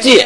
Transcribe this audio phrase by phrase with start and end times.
[0.00, 0.22] 借》。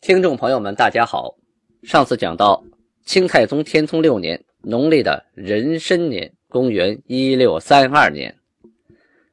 [0.00, 1.34] 听众朋友们，大家好。
[1.82, 2.62] 上次讲到
[3.04, 8.34] 清太宗天聪六年，农历的壬申年，公元一六三二年，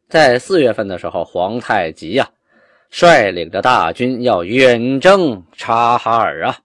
[0.07, 2.29] 在四月份的时候，皇太极呀，
[2.89, 6.57] 率领着大军要远征察哈尔啊。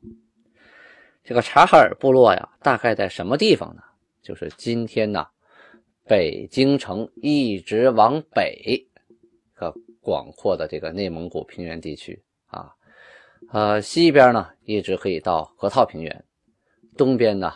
[1.24, 3.82] 这个察哈尔部落呀，大概在什么地方呢？
[4.22, 5.26] 就是今天呢，
[6.06, 8.86] 北京城一直往北，
[10.00, 12.74] 广阔的这个内蒙古平原地区啊。
[13.52, 16.24] 呃，西边呢一直可以到河套平原，
[16.96, 17.54] 东边呢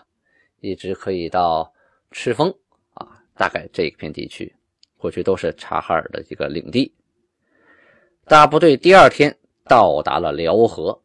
[0.61, 1.73] 一直可以到
[2.11, 2.48] 赤峰
[2.95, 4.55] 啊，大概这一片地区
[4.97, 6.95] 过去都是察哈尔的一个领地。
[8.25, 10.98] 大部队第二天到达了辽河，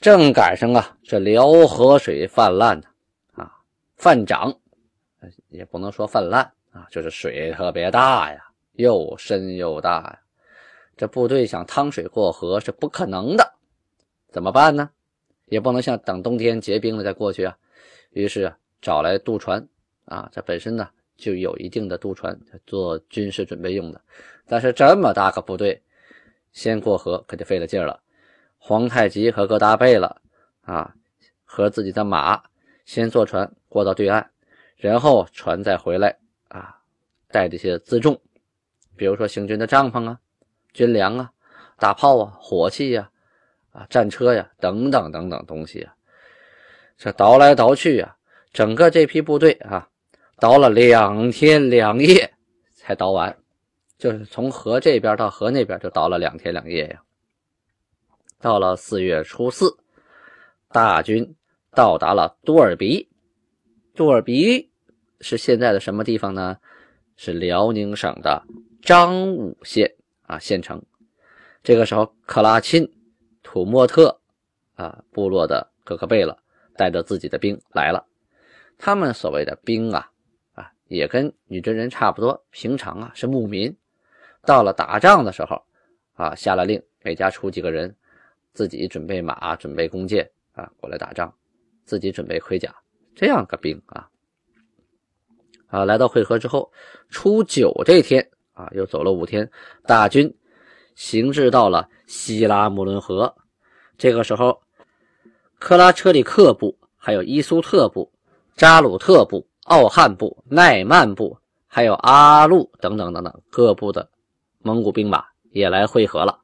[0.00, 2.88] 正赶上啊这辽河水泛滥呢，
[3.34, 3.52] 啊
[3.96, 4.52] 泛涨，
[5.48, 8.49] 也不能说泛滥啊，就是水特别大呀，
[8.80, 10.20] 又深又大呀，
[10.96, 13.52] 这部队想趟水过河是不可能的。
[14.30, 14.90] 怎么办呢？
[15.46, 17.56] 也不能像等冬天结冰了再过去啊。
[18.12, 19.68] 于是找来渡船
[20.06, 24.00] 啊，这本身呢就有一定的渡船做军事准备用的。
[24.46, 25.82] 但是这么大个部队，
[26.52, 28.00] 先过河可就费了劲了。
[28.56, 30.16] 皇太极和各大贝勒
[30.62, 30.94] 啊，
[31.44, 32.42] 和自己的马
[32.86, 34.30] 先坐船过到对岸，
[34.76, 36.16] 然后船再回来
[36.48, 36.80] 啊，
[37.28, 38.20] 带这些辎重，
[39.00, 40.20] 比如说行军的帐篷啊、
[40.74, 41.32] 军粮啊、
[41.78, 43.10] 大炮啊、火器呀。
[43.72, 45.94] 啊，战车呀，等等等等东西啊，
[46.98, 48.16] 这倒来倒去啊，
[48.52, 49.88] 整个这批部队啊，
[50.40, 52.28] 倒了两天两夜
[52.74, 53.34] 才倒完，
[53.96, 57.00] 就是从河这边到河那边就倒了两天两夜呀。
[58.40, 59.78] 到了四月初四，
[60.72, 61.36] 大军
[61.70, 63.08] 到达了多尔比，
[63.94, 64.68] 多尔比
[65.20, 66.58] 是现在的什么地方呢？
[67.16, 68.42] 是辽宁省的
[68.82, 70.82] 彰武县啊县城。
[71.62, 72.90] 这个时候，克拉钦。
[73.42, 74.20] 土默特
[74.74, 76.38] 啊，部落的各个贝勒
[76.76, 78.06] 带着自己的兵来了。
[78.78, 80.08] 他们所谓的兵啊，
[80.52, 82.44] 啊，也跟女真人差不多。
[82.50, 83.74] 平常啊是牧民，
[84.42, 85.60] 到了打仗的时候
[86.14, 87.96] 啊，下了令，每家出几个人，
[88.52, 91.34] 自己准备马，准备弓箭啊，过来打仗，
[91.84, 92.72] 自己准备盔甲，
[93.16, 94.08] 这样个兵啊。
[95.66, 96.70] 啊，来到会合之后，
[97.08, 98.30] 初九这天
[98.60, 99.50] 啊，又走了五天，
[99.86, 100.34] 大军
[100.94, 101.88] 行至到了。
[102.06, 103.36] 希拉穆伦河，
[103.96, 104.62] 这个时候，
[105.60, 108.10] 克拉车里克部、还有伊苏特部、
[108.56, 111.38] 扎鲁特部、奥汉部、奈曼部，
[111.68, 114.10] 还有阿路等等等等各部的
[114.58, 116.40] 蒙古兵马也来会合了。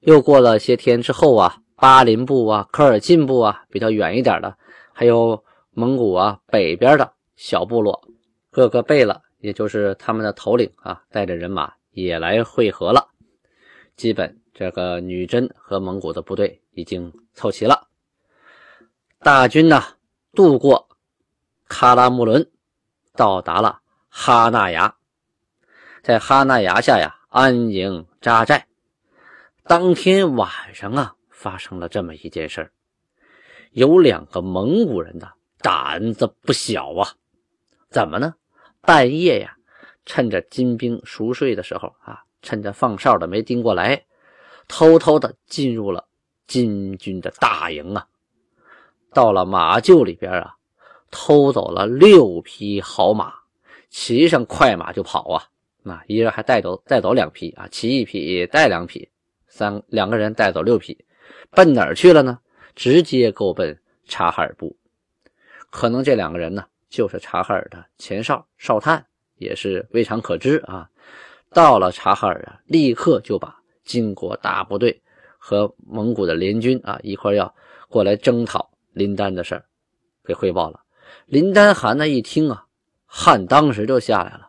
[0.00, 4.56] 又过了些天之后啊，巴林部啊、科尔沁部啊，比较远一点的，
[4.92, 8.02] 还有蒙古啊北边的小部落，
[8.50, 13.08] 各个贝勒，也就是他们的头领啊，带着人马也来会合了，
[13.96, 14.36] 基本。
[14.52, 17.88] 这个女真和蒙古的部队已经凑齐了，
[19.20, 19.82] 大军呢
[20.34, 20.86] 渡过
[21.66, 22.50] 喀拉木伦，
[23.14, 23.80] 到达了
[24.10, 24.94] 哈纳崖，
[26.02, 28.66] 在哈纳崖下呀安营扎寨。
[29.64, 32.70] 当天晚上啊，发生了这么一件事，
[33.70, 37.14] 有两个蒙古人的胆子不小啊，
[37.88, 38.34] 怎么呢？
[38.80, 39.56] 半夜呀，
[40.04, 44.04] 趁着金兵熟睡的时候啊，趁着放哨的没盯过来。
[44.68, 46.06] 偷偷的进入了
[46.46, 48.06] 金军的大营啊，
[49.12, 50.54] 到了马厩里边啊，
[51.10, 53.34] 偷走了六匹好马，
[53.88, 55.44] 骑上快马就跑啊！
[55.84, 59.08] 啊，一人还带走带走两匹啊，骑一匹带两匹，
[59.48, 61.04] 三两个人带走六匹，
[61.50, 62.38] 奔哪儿去了呢？
[62.76, 63.76] 直接够奔
[64.06, 64.76] 察哈尔部。
[65.70, 69.06] 可能这两个人呢，就是察哈尔的前哨哨探，
[69.36, 70.90] 也是未尝可知啊。
[71.48, 73.56] 到了察哈尔啊，立刻就把。
[73.82, 75.02] 金国大部队
[75.36, 77.52] 和蒙古的联军啊，一块要
[77.88, 79.64] 过来征讨林丹的事儿，
[80.24, 80.80] 给汇报了。
[81.26, 82.66] 林丹汗呢一听啊，
[83.04, 84.48] 汗当时就下来了，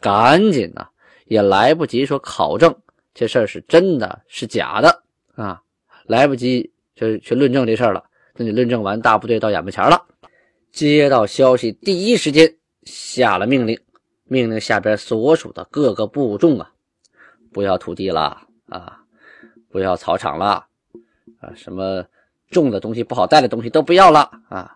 [0.00, 0.88] 赶紧呢
[1.26, 2.74] 也来不及说考证
[3.14, 5.04] 这事儿是真的是假的
[5.36, 5.62] 啊，
[6.06, 8.02] 来不及就去论证这事儿了。
[8.34, 10.02] 等你论证完，大部队到眼巴前了，
[10.76, 13.80] 接到消息，第一时间下了命令，
[14.24, 16.70] 命令下边所属的各个部众啊，
[17.50, 18.42] 不要土地了。
[18.68, 18.98] 啊，
[19.70, 20.66] 不要草场了，
[21.38, 22.04] 啊，什么
[22.50, 24.74] 重的东西不好带的东西都不要了啊，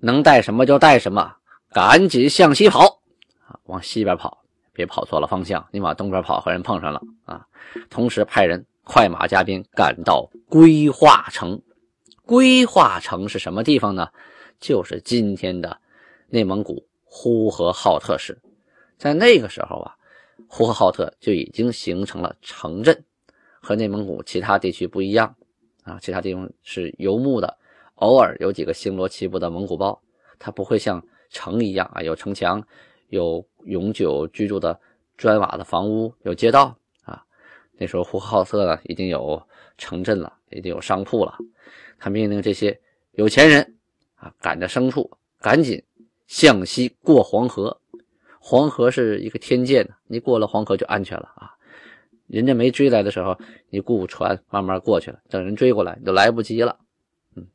[0.00, 1.36] 能带什么就带什么，
[1.72, 3.00] 赶紧向西跑
[3.46, 4.42] 啊，往西边跑，
[4.72, 7.46] 别跑错了方向，你往东边跑和人碰上了啊。
[7.88, 11.62] 同时派人快马加鞭赶到归化城。
[12.30, 14.08] 规划城是什么地方呢？
[14.60, 15.80] 就是今天的
[16.28, 18.40] 内蒙古呼和浩特市。
[18.96, 19.96] 在那个时候啊，
[20.46, 23.04] 呼和浩特就已经形成了城镇，
[23.60, 25.34] 和内蒙古其他地区不一样
[25.82, 25.98] 啊。
[26.00, 27.58] 其他地方是游牧的，
[27.96, 30.00] 偶尔有几个星罗棋布的蒙古包，
[30.38, 32.64] 它不会像城一样啊，有城墙，
[33.08, 34.78] 有永久居住的
[35.16, 37.24] 砖瓦的房屋，有街道啊。
[37.76, 39.42] 那时候呼和浩特呢，已经有
[39.80, 41.36] 城镇了，已经有商铺了。
[41.98, 42.78] 他命令这些
[43.12, 43.74] 有钱人
[44.14, 45.10] 啊，赶着牲畜，
[45.40, 45.82] 赶紧
[46.28, 47.80] 向西过黄河。
[48.38, 51.50] 黄河是一个天堑呢，你过了黄河就安全了啊！
[52.26, 53.36] 人家没追来的时候，
[53.68, 56.78] 你雇船慢慢过去了，等人追过来你就来不及了。
[57.34, 57.46] 嗯，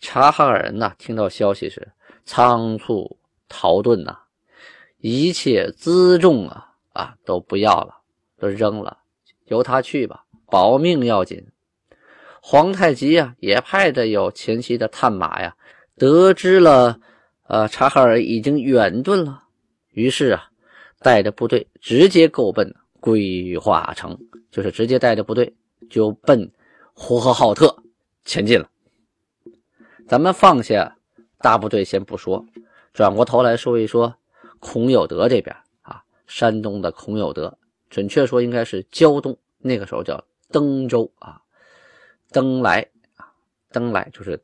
[0.00, 1.92] 察哈尔人呐，听到消息时
[2.24, 3.18] 仓促
[3.48, 4.16] 逃遁呐，
[4.98, 8.00] 一切辎重啊啊都不要了，
[8.38, 8.98] 都扔了，
[9.46, 11.46] 由他去吧，保命要紧。
[12.42, 15.54] 皇太极呀，也派着有前期的探马呀，
[15.96, 16.98] 得知了，
[17.46, 19.44] 呃，察哈尔已经远遁了。
[19.92, 20.50] 于是啊，
[21.00, 24.18] 带着部队直接够奔归化城，
[24.50, 25.54] 就是直接带着部队
[25.88, 26.50] 就奔
[26.94, 27.82] 呼和浩特
[28.24, 28.68] 前进了。
[30.08, 30.96] 咱们放下
[31.38, 32.44] 大部队先不说，
[32.92, 34.14] 转过头来说一说
[34.58, 37.58] 孔有德这边啊，山东的孔有德，
[37.88, 41.40] 准确说应该是胶东，那个时候叫登州啊，
[42.32, 42.80] 登莱
[43.16, 43.32] 啊，
[43.70, 44.40] 登莱就是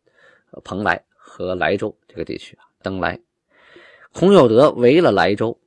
[0.65, 3.19] 蓬莱和莱州这个地区啊，登莱。
[4.13, 5.59] 孔有德围了莱州。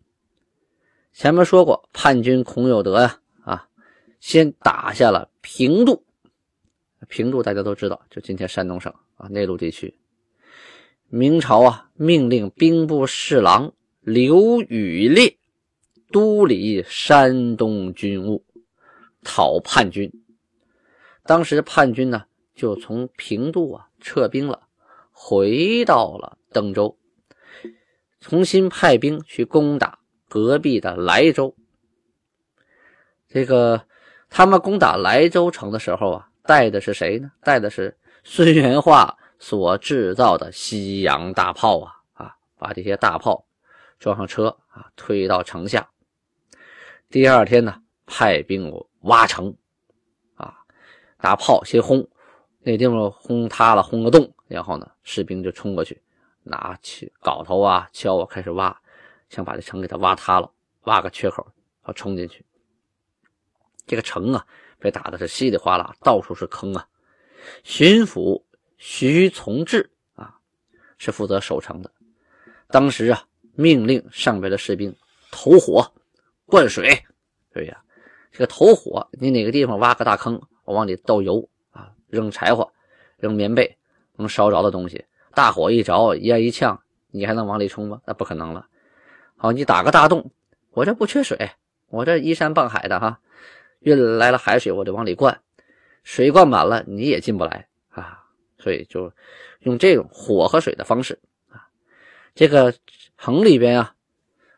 [1.14, 3.68] 前面说过，叛军孔有德呀，啊，
[4.20, 6.04] 先打下了平度。
[7.08, 9.98] 平度大家都知道，就今天山东省啊内陆地区。
[11.08, 15.38] 明朝啊，命令兵部侍郎刘宇烈
[16.12, 18.44] 督理山东军务，
[19.24, 20.12] 讨叛军。
[21.30, 24.64] 当时叛军呢，就从平度啊撤兵了，
[25.12, 26.98] 回到了登州。
[28.20, 31.56] 重新派兵去攻打隔壁的莱州。
[33.28, 33.86] 这个
[34.28, 37.32] 他们攻打莱州城的时候啊，带的是谁呢？
[37.44, 42.36] 带的是孙元化所制造的西洋大炮啊啊！
[42.58, 43.46] 把这些大炮
[44.00, 45.88] 装上车啊，推到城下。
[47.08, 49.56] 第二天呢，派兵挖城，
[51.22, 52.08] 拿炮先轰，
[52.60, 56.02] 那地方轰塌了，轰个洞，然后呢，士兵就冲过去。
[56.44, 58.76] 拿起镐头啊、锹啊，开始挖，
[59.30, 60.50] 想把这城给它挖塌了，
[60.86, 61.46] 挖个缺口，
[61.82, 62.44] 好冲进去。
[63.86, 64.48] 这个城啊，
[64.80, 66.88] 被打的是稀里哗啦，到处是坑啊。
[67.64, 68.42] 巡抚
[68.78, 70.40] 徐从志啊，
[70.98, 71.92] 是负责守城的。
[72.70, 73.24] 当时啊，
[73.54, 74.96] 命令上边的士兵
[75.32, 75.92] 投火、
[76.46, 76.98] 灌水。
[77.54, 77.84] 对呀，
[78.32, 82.72] 这个投火，你哪个地方挖个大坑，我往里倒油啊，扔柴火、
[83.18, 83.76] 扔棉被，
[84.18, 85.04] 能烧着的东西。
[85.34, 86.80] 大火一着，烟一呛，
[87.10, 88.00] 你还能往里冲吗？
[88.06, 88.68] 那不可能了。
[89.36, 90.30] 好，你打个大洞，
[90.70, 91.50] 我这不缺水，
[91.88, 93.20] 我这依山傍海的哈，
[93.80, 95.42] 运来了海水，我就往里灌，
[96.04, 98.24] 水灌满了，你也进不来啊。
[98.60, 99.12] 所以就
[99.62, 101.18] 用这种火和水的方式
[101.50, 101.66] 啊。
[102.36, 102.76] 这个
[103.18, 103.96] 城里边啊，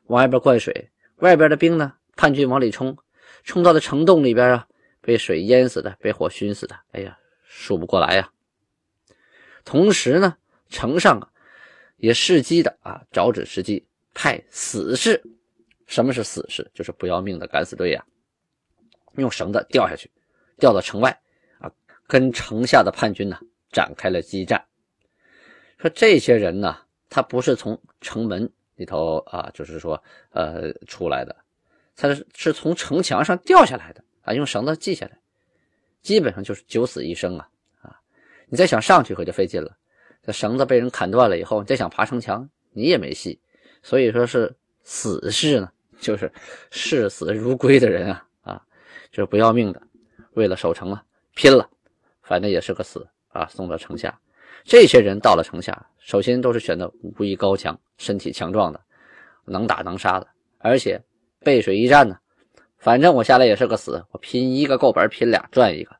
[0.08, 2.98] 往外边灌水，外边的兵呢，叛军往里冲，
[3.46, 4.68] 冲到了城洞里边啊，
[5.01, 8.31] 被水淹死的，被火熏死的，哎呀，数不过来呀。
[9.65, 10.38] 同时呢。
[10.74, 11.27] 城上啊，
[11.98, 15.22] 也伺机的啊，找准时机派死士。
[15.86, 16.72] 什么是死士？
[16.74, 18.05] 就是不要命的敢死队呀，
[19.17, 20.10] 用绳子吊下去，
[20.58, 21.22] 吊到城外
[21.60, 21.70] 啊，
[22.08, 23.38] 跟城下的叛军呢
[23.70, 24.65] 展开了激战。
[25.77, 26.77] 说这些人呢，
[27.10, 31.36] 他不是从城门里头啊，就是说呃出来的，
[31.98, 35.18] 他是是从城墙上掉下来的啊，用绳子系下来，
[36.01, 37.50] 基本上就是九死一生啊
[37.82, 38.00] 啊！
[38.48, 39.75] 你再想上去可就费劲了。
[40.24, 43.40] 这绳子被人砍断了以后，你再想爬城墙，你也没戏。
[43.82, 46.32] 所以说是死士呢，就是
[46.70, 48.62] 视死如归的人啊啊，
[49.12, 49.82] 就是不要命的，
[50.34, 51.68] 为了守城啊，拼了，
[52.22, 54.20] 反正也是个死啊，送到城下。
[54.63, 58.80] 这些人到了城下，首先都是选择武艺高强、身体强壮的，
[59.46, 60.28] 能打能杀的，
[60.60, 61.01] 而且
[61.40, 62.16] 背水一战呢。
[62.82, 65.96] 反正我下来也是个死，我拼一个够本，拼俩赚一个。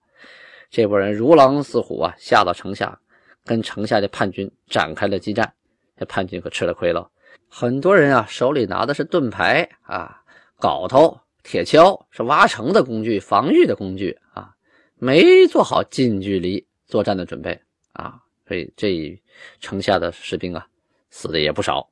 [0.70, 3.00] 这波人如狼似虎啊，下到城下。
[3.44, 5.52] 跟城下的叛军展开了激战，
[5.98, 7.10] 这叛军可吃了亏了。
[7.50, 10.22] 很多人啊，手里拿的是盾牌啊、
[10.60, 14.54] 镐头、铁锹，是挖城的工具、防御的工具啊。
[14.98, 17.60] 没做好近距离作战的准备
[17.94, 19.20] 啊，所以这
[19.60, 20.68] 城下的士兵啊，
[21.10, 21.90] 死的也不少。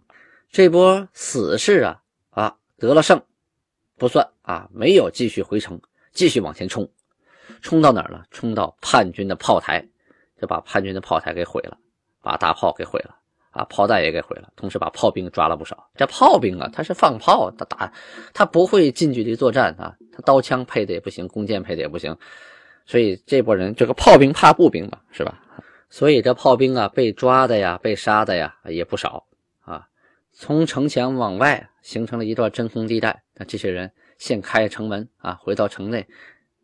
[0.52, 3.20] 这波死士啊啊得了胜
[4.00, 5.80] 不算啊，没有继续回城，
[6.14, 6.90] 继续往前冲，
[7.62, 8.26] 冲到哪儿了？
[8.32, 9.86] 冲到叛军的炮台，
[10.42, 11.78] 就把叛军的炮台给毁了，
[12.24, 13.18] 把大炮给毁了。
[13.52, 15.90] 啊，炮弹也给毁了，同时把炮兵抓了不少。
[15.96, 17.92] 这炮兵啊，他是放炮，他打，
[18.32, 22.16] 他不会近距离作战啊，他刀枪配的也不行，弓箭配的也不行，
[22.86, 25.42] 所以这波人，这个炮兵怕步兵嘛，是吧？
[25.90, 29.26] 所以这炮兵啊，被抓的呀，被杀的呀也不少
[29.62, 29.88] 啊。
[30.32, 36.06] 从城墙往外形成了一段真空地带，那这些人先开城门啊，回到城内，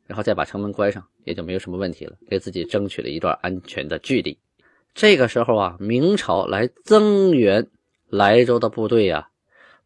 [0.06, 4.38] 然后再把城门关上，也就没有什么问题了，给自己争取了一段安全的距离。
[4.94, 7.68] 这个时候啊，明朝来增援
[8.10, 9.30] 莱州的部队呀，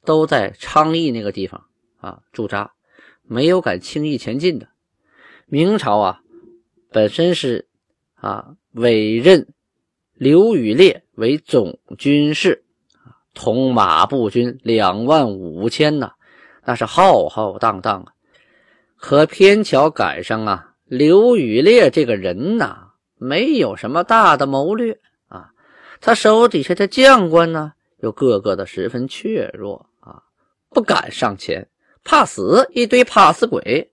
[0.04, 1.64] 都在昌邑那个地方
[2.00, 2.74] 啊驻扎，
[3.24, 4.68] 没有敢轻易前进的。
[5.46, 6.22] 明朝啊，
[6.92, 7.68] 本身是
[8.16, 9.48] 啊委任
[10.16, 12.66] 刘宇烈为总军事，
[13.34, 16.14] 统马步军两万五千呐，
[16.66, 18.14] 那是浩浩荡荡啊。
[18.98, 22.86] 可偏巧赶上啊，刘宇烈这个人呐。
[23.22, 24.98] 没有什么大的谋略
[25.28, 25.50] 啊，
[26.00, 30.24] 他手底下的将官呢，又个个的十分怯弱啊，
[30.70, 31.68] 不敢上前，
[32.06, 33.92] 怕死，一堆怕死鬼。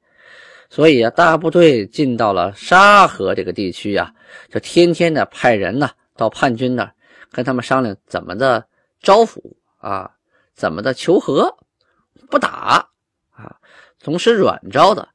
[0.71, 4.15] 所以啊，大部队进到了沙河这个地区呀，
[4.49, 6.89] 就天天的派人呢到叛军那，
[7.33, 8.65] 跟他们商量怎么的
[9.03, 9.41] 招抚
[9.79, 10.09] 啊，
[10.55, 11.53] 怎么的求和，
[12.31, 12.89] 不打
[13.31, 13.57] 啊，
[13.99, 15.09] 总是软招的。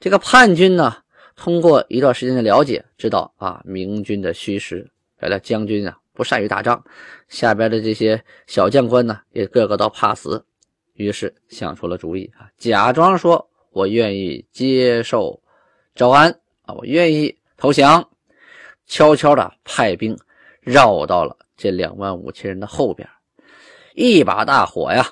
[0.00, 0.96] 这个叛军呢。
[1.40, 4.90] 通过一段时间的了解，知道啊，明军的虚实，
[5.20, 6.82] 原来将军啊不善于打仗，
[7.28, 10.44] 下边的这些小将官呢也个个都怕死，
[10.94, 15.40] 于是想出了主意啊，假装说我愿意接受
[15.94, 16.28] 招安
[16.62, 18.04] 啊，我愿意投降，
[18.88, 20.18] 悄悄的派兵
[20.60, 23.08] 绕到了这两万五千人的后边，
[23.94, 25.08] 一把大火呀，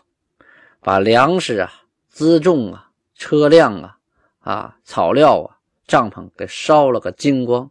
[0.87, 1.73] 把粮食啊、
[2.14, 3.97] 辎重啊、车辆啊、
[4.38, 5.57] 啊草料啊。
[5.88, 7.69] 帐篷给烧了个精光，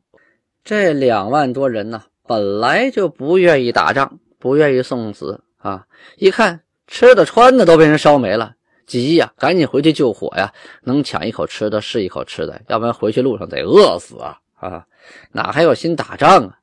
[0.66, 5.86] 这两万多人呢，本来就不愿意打仗，不愿意送死啊！
[6.16, 8.56] 一看吃的穿的都被人烧没了，
[8.86, 10.54] 急呀，赶紧回去救火呀！
[10.84, 14.40] 能抢一口吃的是一口吃的，要不然回去路上得饿死啊！
[14.56, 14.86] 啊，
[15.32, 16.60] 哪还有心打仗啊？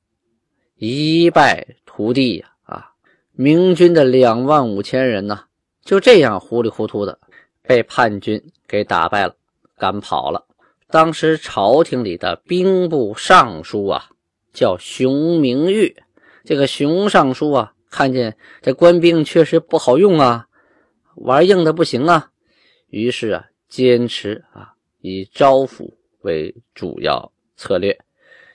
[0.76, 2.50] 一败涂地呀！
[2.64, 2.90] 啊，
[3.32, 5.44] 明军的两万五千人呢，
[5.84, 7.18] 就这样糊里糊涂的
[7.62, 9.34] 被叛军给打败了，
[9.76, 10.46] 赶跑了。
[10.88, 14.10] 当时朝廷里的兵部尚书啊，
[14.52, 15.96] 叫熊明玉。
[16.44, 20.48] 这个熊尚书啊，看见这官兵确实不好用啊，
[21.14, 22.30] 玩硬的不行啊，
[22.88, 27.98] 于是啊，坚持啊，以招抚为主要策略，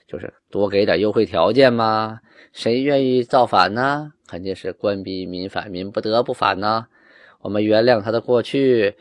[0.06, 2.20] 就是多给点优惠条件嘛。
[2.52, 4.12] 谁愿意造反呢？
[4.26, 6.86] 肯定是官逼民反，民不得不反呢。
[7.40, 8.94] 我们原谅他的过去，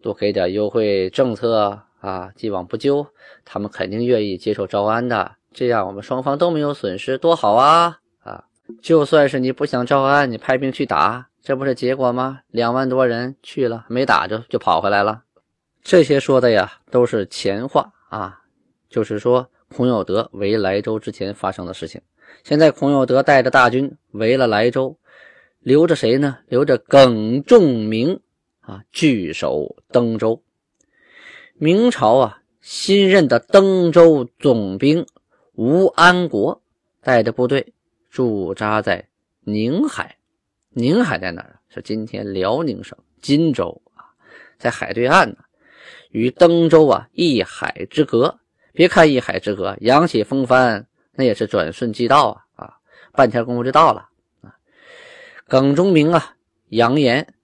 [0.00, 1.82] 多给点优惠政策。
[2.00, 3.06] 啊，既往不咎，
[3.44, 7.98] 他们肯定愿意接受招安的，这样我们双方都没有损失，多好啊！
[8.20, 8.42] 啊，
[8.80, 12.40] 就算是你不想招安，你派兵去打，这不是结果吗？
[12.48, 15.24] 两万多人去了，没打着就跑回来了。
[15.82, 18.40] 这些说的呀，都是前话啊，
[18.88, 22.00] 就是说孔有德围莱州之前发生的事情。
[22.42, 24.96] 现在孔有德带着大军围了莱州，
[25.60, 26.38] 留着谁呢？
[26.48, 28.18] 留着耿仲明
[28.60, 30.42] 啊，据守登州。
[31.58, 35.06] 明朝啊，新任的登州总兵
[35.52, 36.62] 吴安国
[37.02, 37.74] 带着部队
[38.08, 39.06] 驻扎在
[39.40, 40.16] 宁海。
[40.70, 41.60] 宁海在哪儿啊？
[41.68, 44.16] 是今天辽宁省金州啊，
[44.58, 45.36] 在海对岸呢，
[46.10, 48.40] 与登州啊一海之隔。
[48.72, 52.74] 别看一海之隔，扬起风帆那也是转瞬即到啊啊，
[53.12, 54.08] 半天功夫就到了。
[55.50, 56.36] 耿忠明啊，
[56.68, 57.34] 扬言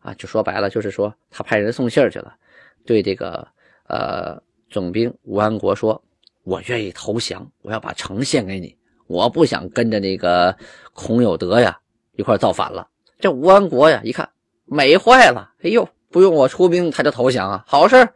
[0.00, 2.36] 啊，就说白了就是说他派人送信去了，
[2.84, 3.48] 对这个。
[3.86, 6.02] 呃，总兵吴安国说
[6.42, 8.74] ：“我愿意投降，我要把城献给你，
[9.06, 10.56] 我不想跟着那个
[10.94, 11.78] 孔有德呀
[12.12, 12.88] 一块造反了。”
[13.20, 14.26] 这吴安国呀，一看
[14.64, 18.08] 美坏了，哎呦，不用我出兵他就投降啊，好事！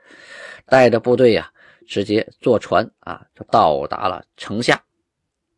[0.64, 1.52] 带着部队呀，
[1.86, 4.82] 直接坐船啊，就到达了城下，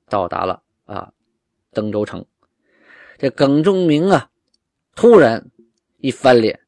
[0.08, 1.12] 到达了啊
[1.72, 2.26] 登州城。
[3.20, 4.30] 这耿仲明啊，
[4.96, 5.50] 突然
[5.98, 6.58] 一翻脸，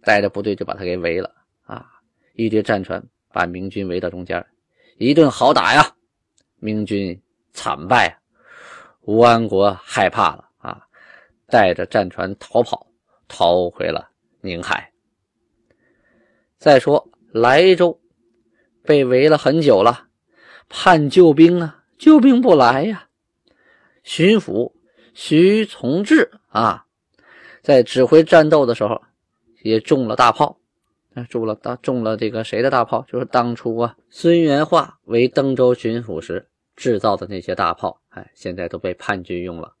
[0.00, 1.30] 带着部队就把他给围了
[1.64, 1.86] 啊。
[2.32, 4.42] 一堆战船把明军围到中间，
[4.96, 5.94] 一顿好打呀！
[6.56, 7.20] 明军
[7.52, 8.16] 惨败啊，
[9.02, 10.86] 吴安国害怕了啊，
[11.48, 12.86] 带着战船逃跑，
[13.28, 14.08] 逃回了
[14.40, 14.90] 宁海。
[16.56, 18.00] 再说莱州
[18.84, 20.08] 被围了很久了，
[20.70, 23.10] 盼救兵啊，救兵不来呀。
[24.02, 24.72] 巡抚
[25.14, 26.84] 徐从志啊，
[27.62, 29.00] 在指挥战斗的时候
[29.62, 30.58] 也中了大炮，
[31.30, 33.04] 中了大中了这个谁的大炮？
[33.08, 39.72] 就是当初啊，孙元化为登州巡抚时制造的那些大炮，哎，现在都被叛军用了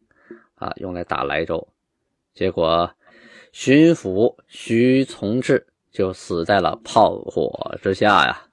[0.54, 1.66] 啊，用来打莱州。
[2.32, 2.90] 结果
[3.52, 8.46] 巡抚徐从志就死在了炮火之下呀。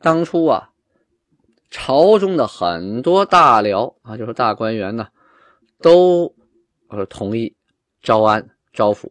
[0.00, 0.66] 当初啊。
[1.72, 5.06] 朝中的很多大僚啊，就是大官员呢，
[5.80, 6.34] 都
[6.88, 7.54] 呃同意
[8.02, 9.10] 招安招抚，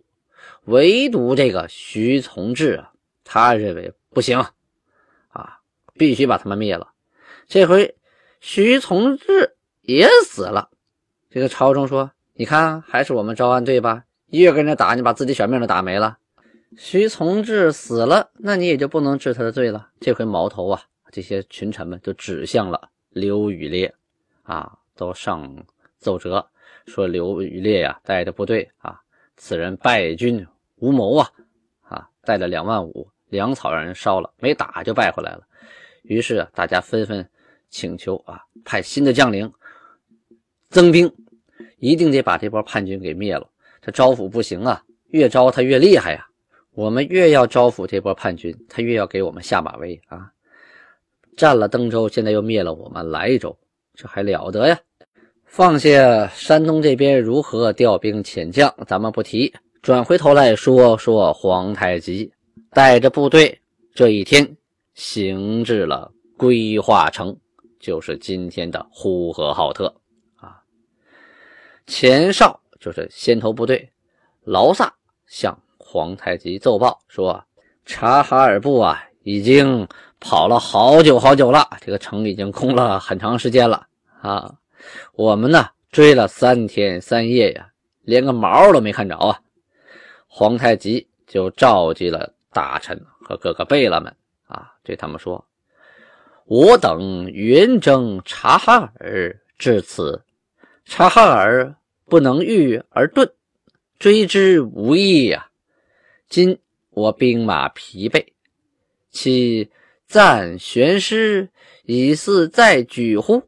[0.66, 2.92] 唯独这个徐从志啊，
[3.24, 4.40] 他认为不行
[5.30, 5.60] 啊，
[5.94, 6.92] 必须把他们灭了。
[7.48, 7.96] 这回
[8.40, 10.70] 徐从志也死了，
[11.30, 14.06] 这个朝中说：“你看，还是我们招安对吧？
[14.28, 16.18] 越跟着打，你把自己小命都打没了。
[16.78, 19.90] 徐从志死了，那你也就不能治他的罪了。
[20.00, 23.92] 这回矛头啊。”这些群臣们就指向了刘宇烈，
[24.44, 25.66] 啊，都上
[25.98, 26.48] 奏折
[26.90, 29.00] 说刘宇烈呀带着部队啊，
[29.38, 30.46] 此人败军
[30.78, 31.32] 无谋啊，
[31.84, 35.44] 啊，带了两万五粮草让人烧了，没打就败回来了。
[36.02, 37.30] 于是啊，大家纷纷
[37.70, 39.54] 请求啊，派新的将领
[40.70, 41.14] 增兵，
[41.78, 43.48] 一定得把这波叛军给灭了。
[43.82, 46.28] 这招抚不行啊，越招他越厉害呀。
[46.72, 50.32] 我们越要招抚这波叛军，他越要给我们下马威啊。
[51.38, 53.56] 占了登州，现在又灭了我们莱州，
[53.94, 54.80] 这还了得呀！
[55.50, 59.52] 放下山东这边如何调兵遣将，咱们不提，
[59.82, 62.32] 转回头来说说皇太极
[62.70, 63.60] 带着部队
[63.94, 64.56] 这一天
[64.94, 67.36] 行至了归化城，
[67.80, 69.94] 就是今天的呼和浩特
[70.38, 70.62] 啊。
[71.88, 73.92] 前哨就是先头部队，
[74.44, 74.94] 劳萨
[75.26, 77.44] 向皇太极奏报说，
[77.86, 79.86] 察哈尔部啊已经。
[80.22, 83.88] 跑了好久好久了，这个城已经空了很长时间了
[84.22, 84.54] 啊！
[85.14, 89.42] 我们呢追了三天三夜呀，连个毛都没看着啊！
[90.28, 94.16] 皇太极就召集了大臣和各个贝勒们
[94.48, 95.46] 啊，对他们说
[96.46, 100.24] ：“我等云征察哈尔至此，
[100.86, 101.76] 察哈尔
[102.06, 103.32] 不能御而遁，
[103.98, 105.50] 追之无益呀！
[106.28, 108.26] 今我兵马疲惫，
[109.12, 109.72] 其……”
[110.10, 111.50] 暂悬师
[111.84, 113.44] 以似再举乎？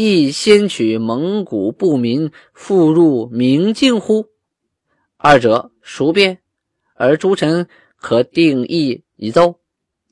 [0.00, 4.28] 亦先取蒙古部民复入明镜乎？
[5.16, 6.38] 二者孰变？
[6.94, 9.58] 而诸臣可定义以奏。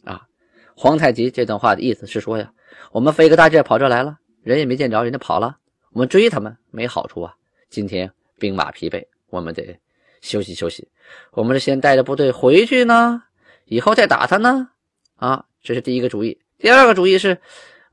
[0.02, 0.26] 啊，
[0.74, 2.52] 皇太极这段话的意思是说呀，
[2.90, 5.56] 我们费个大劲跑这来了，人也没见着，人家跑了，
[5.92, 7.32] 我们追他们没好处啊。
[7.70, 9.78] 今天兵马疲惫，我们得
[10.20, 10.88] 休息休息。
[11.30, 13.22] 我们是先带着部队回去呢，
[13.66, 14.68] 以后再打他呢？
[15.14, 16.36] 啊，这是第一个主意。
[16.58, 17.38] 第二个主意是，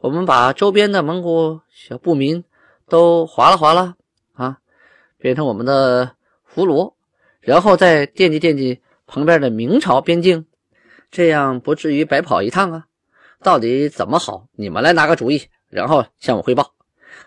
[0.04, 2.44] 我们把周边的蒙古小部民
[2.90, 3.96] 都划拉划拉
[4.34, 4.60] 啊，
[5.18, 6.94] 变成我们的俘虏，
[7.40, 10.46] 然后再惦记惦记旁边的明朝边境，
[11.10, 12.86] 这样不至于白跑一趟啊。
[13.42, 14.50] 到底怎么好？
[14.58, 16.74] 你们来拿个主意，然后向我汇报。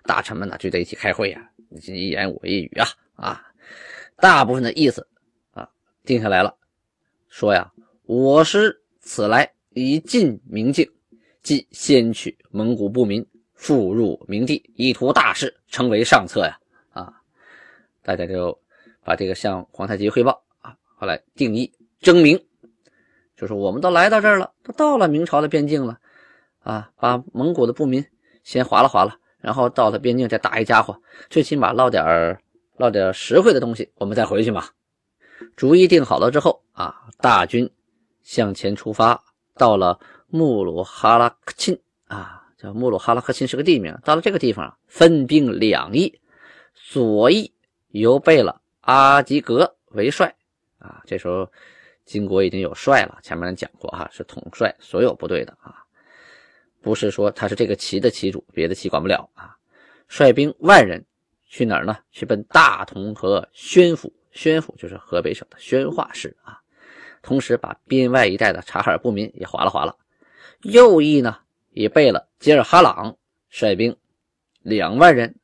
[0.03, 3.43] 大臣们呢聚在一起开会呀，你一言我一语啊啊，
[4.17, 5.09] 大部分的意思
[5.53, 5.67] 啊
[6.05, 6.55] 定下来了，
[7.31, 9.51] 说呀，我师此来。
[9.79, 10.91] 以进明境，
[11.47, 16.59] 即先取蒙古部民，复入明地，以图大事，成为上策呀！
[16.91, 17.15] 啊，
[18.03, 18.59] 大家就
[19.05, 20.75] 把这个向皇太极汇报啊。
[20.97, 22.37] 后来定义征明，
[23.37, 25.97] 就是我们都来到这儿了，都到了明朝的边境了
[26.65, 28.05] 啊，把蒙古的部民
[28.43, 32.43] 先划拉划拉，然后到了边境再打一家伙，最起码捞点儿
[32.77, 34.69] 捞点实惠的东西，我们再回去嘛。
[35.55, 37.71] 主意定好了之后啊，大军
[38.25, 39.23] 向前出发。
[39.59, 43.97] 到了穆鲁哈拉克钦啊，叫穆鲁哈拉克钦是个地名。
[44.05, 46.21] 到了这个地方，分兵两翼，
[46.75, 47.53] 左翼
[47.89, 50.35] 由贝勒阿吉格为帅
[50.79, 51.03] 啊。
[51.07, 51.51] 这时候
[52.05, 55.85] 金国已经有帅了，前面讲过哈，是统帅所有部队的啊，
[56.83, 59.57] 不是说他是这个旗的旗主，别的旗管不了啊。
[60.09, 61.05] 率兵万人
[61.49, 61.97] 去哪儿呢？
[62.11, 66.61] 去奔大同和宣府，宣府就是河北省的宣化市啊。
[67.23, 69.97] 同时把边外一带的察哈尔部民也划了划了，
[70.63, 71.39] 右翼呢
[71.71, 73.17] 也备了吉尔哈朗
[73.49, 73.97] 率兵
[74.63, 75.37] 两万人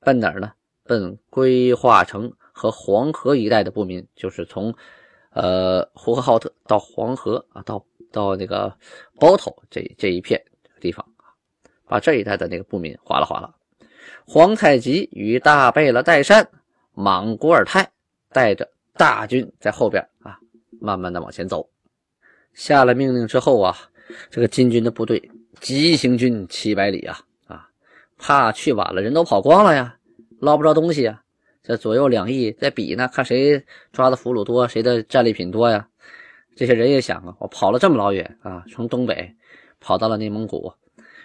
[0.00, 0.52] 奔哪儿呢？
[0.82, 4.74] 奔归化城和黄河一带的部民，就是从
[5.30, 8.76] 呃呼和浩特到黄河啊，到到那个
[9.18, 10.44] 包头这这一片
[10.80, 11.06] 地方
[11.86, 13.54] 把这一带的那个部民划了划了。
[14.26, 16.48] 皇太极与大贝勒代善、
[16.92, 17.90] 莽古尔泰
[18.30, 20.38] 带着大军在后边啊。
[20.80, 21.70] 慢慢的往前走，
[22.52, 23.74] 下了命令之后啊，
[24.30, 27.68] 这个金军的部队急行军七百里啊啊，
[28.18, 29.96] 怕去晚了人都跑光了呀，
[30.40, 31.22] 捞不着东西呀。
[31.62, 35.88] 这左右两翼在比呢，看谁抓的俘虏多，谁的战利品多呀。
[36.54, 39.34] 这些人也想啊，我跑了这么老远啊，从东北
[39.80, 40.72] 跑到了内蒙古，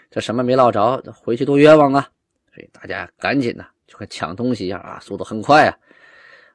[0.09, 2.09] 这什么没捞着，回去多冤枉啊！
[2.55, 5.77] 所以大家赶紧呢，就跟抢东西一样啊，速度很快啊。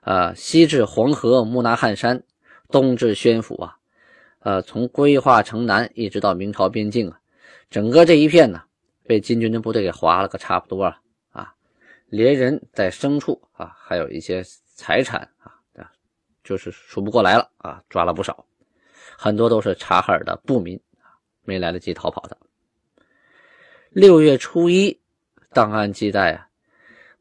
[0.01, 2.23] 啊，西至黄河木纳汉山，
[2.71, 3.77] 东至宣府啊，
[4.45, 7.19] 呃，从归化城南一直到明朝边境啊，
[7.71, 8.63] 整个这一片呢，
[9.07, 11.53] 被金军的部队给划了个差不多了啊，
[12.07, 15.53] 连人带牲畜啊，还有一些财产啊，
[16.45, 18.47] 就是数不过来了啊，抓了不少，
[19.19, 20.79] 很多都是察哈尔的部民，
[21.43, 22.37] 没来得及逃跑的。
[23.91, 25.01] 六月初一，
[25.53, 26.47] 档案记载啊，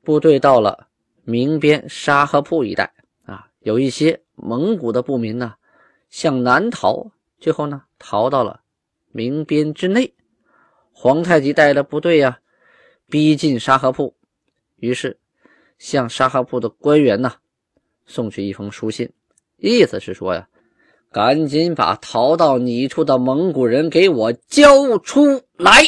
[0.03, 0.88] 部队到了。
[1.25, 2.93] 明边沙河铺一带
[3.25, 5.55] 啊，有一些蒙古的部民呢，
[6.13, 8.62] 向南逃，最后呢，逃到了
[9.12, 10.13] 明边之内。
[10.91, 12.39] 皇太极带的部队呀，
[13.10, 14.15] 逼近沙河铺，
[14.76, 15.17] 于是
[15.80, 17.34] 向沙河铺的官员呢，
[18.06, 19.12] 送去一封书信，
[19.58, 20.47] 意思是说呀，
[21.12, 25.26] 赶紧把逃到你处的蒙古人给我交出
[25.58, 25.82] 来。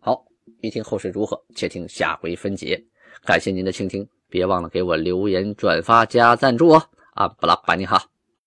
[0.00, 0.24] 好，
[0.62, 2.82] 欲听后事如何，且听下回分解。
[3.26, 4.08] 感谢您的倾听。
[4.30, 6.82] 别忘了给我留言、转发、加赞助哦！
[7.12, 8.02] 啊，不拉巴尼哈。